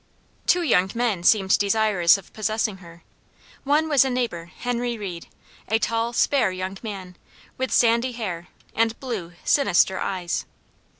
[0.47, 3.03] Two young men seemed desirous of possessing her.
[3.63, 5.27] One was a neighbor, Henry Reed,
[5.67, 7.17] a tall, spare young man,
[7.55, 10.47] with sandy hair, and blue, sinister eyes.